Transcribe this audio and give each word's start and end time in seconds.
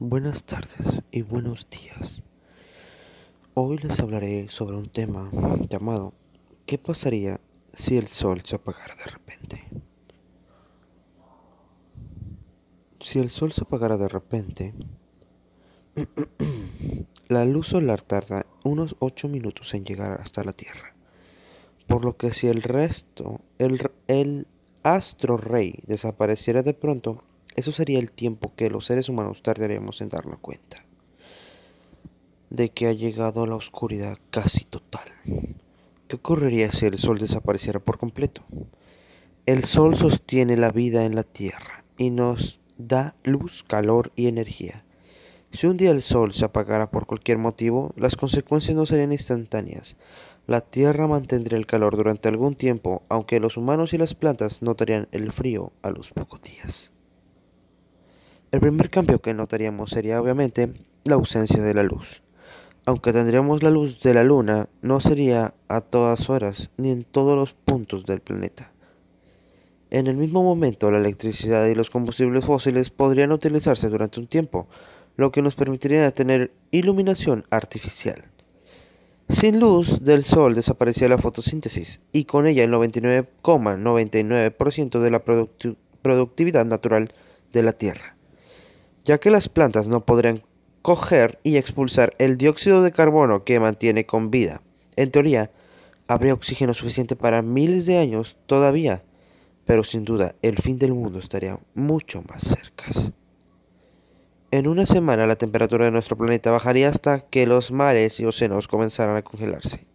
Buenas 0.00 0.44
tardes 0.44 1.02
y 1.10 1.22
buenos 1.22 1.66
días. 1.70 2.22
Hoy 3.54 3.78
les 3.78 3.98
hablaré 3.98 4.48
sobre 4.48 4.76
un 4.76 4.86
tema 4.86 5.28
llamado 5.68 6.14
¿Qué 6.66 6.78
pasaría 6.78 7.40
si 7.74 7.96
el 7.96 8.06
sol 8.06 8.42
se 8.44 8.54
apagara 8.54 8.94
de 8.94 9.10
repente? 9.10 9.64
Si 13.00 13.18
el 13.18 13.28
sol 13.30 13.50
se 13.50 13.62
apagara 13.62 13.96
de 13.96 14.06
repente, 14.06 14.72
la 17.28 17.44
luz 17.44 17.66
solar 17.66 18.00
tarda 18.00 18.46
unos 18.62 18.94
8 19.00 19.26
minutos 19.26 19.74
en 19.74 19.84
llegar 19.84 20.20
hasta 20.20 20.44
la 20.44 20.52
Tierra, 20.52 20.94
por 21.88 22.04
lo 22.04 22.16
que 22.16 22.32
si 22.32 22.46
el 22.46 22.62
resto, 22.62 23.40
el, 23.58 23.90
el 24.06 24.46
astro 24.84 25.38
rey 25.38 25.80
desapareciera 25.88 26.62
de 26.62 26.74
pronto, 26.74 27.24
eso 27.58 27.72
sería 27.72 27.98
el 27.98 28.12
tiempo 28.12 28.52
que 28.56 28.70
los 28.70 28.86
seres 28.86 29.08
humanos 29.08 29.42
tardaríamos 29.42 30.00
en 30.00 30.08
darnos 30.08 30.38
cuenta 30.38 30.84
de 32.50 32.70
que 32.70 32.86
ha 32.86 32.92
llegado 32.92 33.46
la 33.46 33.56
oscuridad 33.56 34.18
casi 34.30 34.64
total. 34.64 35.08
¿Qué 36.06 36.16
ocurriría 36.16 36.72
si 36.72 36.86
el 36.86 36.98
Sol 36.98 37.18
desapareciera 37.18 37.80
por 37.80 37.98
completo? 37.98 38.42
El 39.44 39.64
Sol 39.64 39.96
sostiene 39.96 40.56
la 40.56 40.70
vida 40.70 41.04
en 41.04 41.14
la 41.14 41.24
Tierra 41.24 41.84
y 41.96 42.10
nos 42.10 42.60
da 42.78 43.14
luz, 43.24 43.64
calor 43.66 44.12
y 44.16 44.28
energía. 44.28 44.84
Si 45.52 45.66
un 45.66 45.76
día 45.76 45.90
el 45.90 46.02
Sol 46.02 46.32
se 46.32 46.44
apagara 46.44 46.90
por 46.90 47.06
cualquier 47.06 47.38
motivo, 47.38 47.92
las 47.96 48.16
consecuencias 48.16 48.76
no 48.76 48.86
serían 48.86 49.12
instantáneas. 49.12 49.96
La 50.46 50.62
Tierra 50.62 51.06
mantendría 51.06 51.58
el 51.58 51.66
calor 51.66 51.96
durante 51.96 52.28
algún 52.28 52.54
tiempo, 52.54 53.02
aunque 53.08 53.40
los 53.40 53.56
humanos 53.56 53.92
y 53.92 53.98
las 53.98 54.14
plantas 54.14 54.62
notarían 54.62 55.08
el 55.12 55.32
frío 55.32 55.72
a 55.82 55.90
los 55.90 56.10
pocos 56.10 56.40
días. 56.42 56.92
El 58.50 58.60
primer 58.60 58.88
cambio 58.88 59.18
que 59.18 59.34
notaríamos 59.34 59.90
sería 59.90 60.22
obviamente 60.22 60.72
la 61.04 61.16
ausencia 61.16 61.62
de 61.62 61.74
la 61.74 61.82
luz. 61.82 62.22
Aunque 62.86 63.12
tendríamos 63.12 63.62
la 63.62 63.70
luz 63.70 64.00
de 64.00 64.14
la 64.14 64.24
luna, 64.24 64.70
no 64.80 65.02
sería 65.02 65.52
a 65.68 65.82
todas 65.82 66.30
horas 66.30 66.70
ni 66.78 66.90
en 66.90 67.04
todos 67.04 67.36
los 67.36 67.52
puntos 67.52 68.06
del 68.06 68.20
planeta. 68.20 68.72
En 69.90 70.06
el 70.06 70.16
mismo 70.16 70.42
momento, 70.42 70.90
la 70.90 70.96
electricidad 70.96 71.66
y 71.66 71.74
los 71.74 71.90
combustibles 71.90 72.46
fósiles 72.46 72.88
podrían 72.88 73.32
utilizarse 73.32 73.90
durante 73.90 74.18
un 74.18 74.28
tiempo, 74.28 74.66
lo 75.18 75.30
que 75.30 75.42
nos 75.42 75.54
permitiría 75.54 76.10
tener 76.12 76.50
iluminación 76.70 77.44
artificial. 77.50 78.24
Sin 79.28 79.60
luz 79.60 80.02
del 80.02 80.24
sol 80.24 80.54
desaparecía 80.54 81.08
la 81.08 81.18
fotosíntesis 81.18 82.00
y 82.12 82.24
con 82.24 82.46
ella 82.46 82.64
el 82.64 82.72
99,99% 82.72 85.00
de 85.00 85.10
la 85.10 85.22
productividad 86.00 86.64
natural 86.64 87.12
de 87.52 87.62
la 87.62 87.74
Tierra 87.74 88.14
ya 89.08 89.16
que 89.16 89.30
las 89.30 89.48
plantas 89.48 89.88
no 89.88 90.04
podrían 90.04 90.42
coger 90.82 91.38
y 91.42 91.56
expulsar 91.56 92.14
el 92.18 92.36
dióxido 92.36 92.82
de 92.82 92.92
carbono 92.92 93.42
que 93.42 93.58
mantiene 93.58 94.04
con 94.04 94.30
vida. 94.30 94.60
En 94.96 95.10
teoría, 95.10 95.50
habría 96.06 96.34
oxígeno 96.34 96.74
suficiente 96.74 97.16
para 97.16 97.40
miles 97.40 97.86
de 97.86 97.96
años 97.96 98.36
todavía, 98.44 99.02
pero 99.64 99.82
sin 99.82 100.04
duda 100.04 100.34
el 100.42 100.58
fin 100.58 100.78
del 100.78 100.92
mundo 100.92 101.20
estaría 101.20 101.58
mucho 101.74 102.22
más 102.28 102.42
cerca. 102.42 102.84
En 104.50 104.66
una 104.66 104.84
semana 104.84 105.26
la 105.26 105.36
temperatura 105.36 105.86
de 105.86 105.90
nuestro 105.90 106.18
planeta 106.18 106.50
bajaría 106.50 106.90
hasta 106.90 107.20
que 107.20 107.46
los 107.46 107.70
mares 107.70 108.20
y 108.20 108.26
océanos 108.26 108.68
comenzaran 108.68 109.16
a 109.16 109.22
congelarse. 109.22 109.86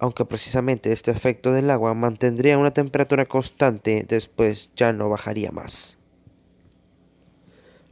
Aunque 0.00 0.24
precisamente 0.24 0.92
este 0.92 1.12
efecto 1.12 1.52
del 1.52 1.70
agua 1.70 1.94
mantendría 1.94 2.58
una 2.58 2.72
temperatura 2.72 3.26
constante, 3.26 4.04
después 4.08 4.72
ya 4.74 4.92
no 4.92 5.08
bajaría 5.08 5.52
más. 5.52 6.01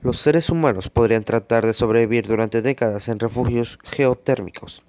Los 0.02 0.18
seres 0.18 0.48
humanos 0.48 0.88
podrían 0.88 1.24
tratar 1.24 1.66
de 1.66 1.74
sobrevivir 1.74 2.26
durante 2.26 2.62
décadas 2.62 3.08
en 3.08 3.18
refugios 3.18 3.78
geotérmicos, 3.84 4.82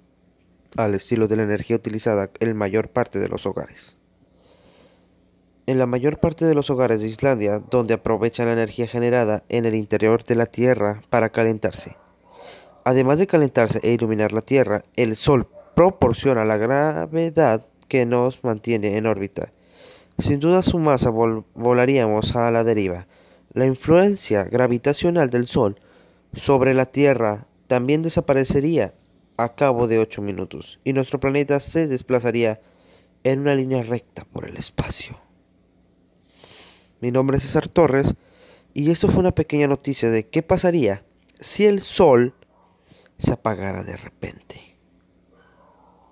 al 0.74 0.94
estilo 0.94 1.28
de 1.28 1.36
la 1.36 1.42
energía 1.42 1.76
utilizada 1.76 2.30
en 2.40 2.56
mayor 2.56 2.88
parte 2.88 3.18
de 3.18 3.28
los 3.28 3.44
hogares. 3.44 3.98
En 5.66 5.78
la 5.78 5.84
mayor 5.84 6.18
parte 6.18 6.46
de 6.46 6.54
los 6.54 6.70
hogares 6.70 7.02
de 7.02 7.08
Islandia, 7.08 7.62
donde 7.70 7.92
aprovechan 7.92 8.46
la 8.46 8.54
energía 8.54 8.86
generada 8.86 9.42
en 9.50 9.66
el 9.66 9.74
interior 9.74 10.24
de 10.24 10.34
la 10.34 10.46
Tierra 10.46 11.02
para 11.10 11.28
calentarse. 11.28 11.94
Además 12.82 13.18
de 13.18 13.26
calentarse 13.26 13.80
e 13.82 13.92
iluminar 13.92 14.32
la 14.32 14.40
Tierra, 14.40 14.86
el 14.96 15.16
Sol 15.18 15.46
proporciona 15.74 16.46
la 16.46 16.56
gravedad 16.56 17.66
que 17.86 18.06
nos 18.06 18.42
mantiene 18.42 18.96
en 18.96 19.04
órbita. 19.04 19.52
Sin 20.18 20.40
duda 20.40 20.62
su 20.62 20.78
masa 20.78 21.10
volaríamos 21.10 22.34
a 22.34 22.50
la 22.50 22.64
deriva, 22.64 23.06
la 23.52 23.66
influencia 23.66 24.44
gravitacional 24.44 25.28
del 25.30 25.46
Sol 25.46 25.76
sobre 26.34 26.74
la 26.74 26.86
Tierra 26.86 27.46
también 27.66 28.02
desaparecería 28.02 28.94
a 29.36 29.54
cabo 29.54 29.88
de 29.88 29.98
8 29.98 30.22
minutos 30.22 30.78
y 30.84 30.92
nuestro 30.92 31.20
planeta 31.20 31.60
se 31.60 31.86
desplazaría 31.86 32.60
en 33.24 33.40
una 33.40 33.54
línea 33.54 33.82
recta 33.82 34.24
por 34.24 34.48
el 34.48 34.56
espacio. 34.56 35.18
Mi 37.00 37.10
nombre 37.10 37.36
es 37.36 37.44
César 37.44 37.68
Torres 37.68 38.14
y 38.74 38.90
esto 38.90 39.08
fue 39.08 39.20
una 39.20 39.32
pequeña 39.32 39.66
noticia 39.66 40.10
de 40.10 40.28
qué 40.28 40.42
pasaría 40.42 41.02
si 41.40 41.66
el 41.66 41.82
Sol 41.82 42.34
se 43.18 43.32
apagara 43.32 43.82
de 43.84 43.96
repente. 43.96 44.71